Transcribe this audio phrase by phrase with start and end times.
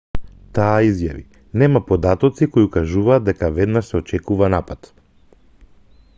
[0.59, 1.21] таа изјави
[1.63, 4.91] нема податоци кои укажуваат дека веднаш се очекува напад